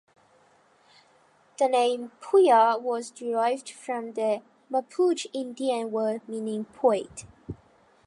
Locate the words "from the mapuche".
3.69-5.27